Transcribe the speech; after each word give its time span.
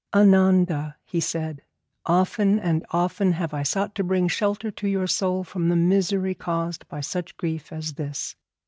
'Ananda,' 0.13 0.95
he 1.05 1.19
said, 1.19 1.61
'often 2.07 2.57
and 2.59 2.83
often 2.89 3.33
have 3.33 3.53
I 3.53 3.61
sought 3.61 3.93
to 3.93 4.03
bring 4.03 4.27
shelter 4.27 4.71
to 4.71 4.87
your 4.87 5.05
soul 5.05 5.43
from 5.43 5.69
the 5.69 5.75
misery 5.75 6.33
caused 6.33 6.87
by 6.87 7.01
such 7.01 7.37
grief 7.37 7.71
as 7.71 7.93
this. 7.93 8.35